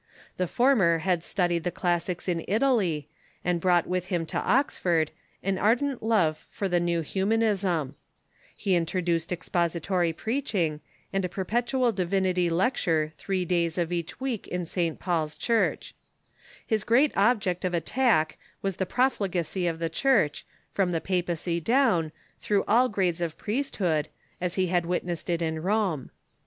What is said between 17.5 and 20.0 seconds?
of attack was the profligacy of the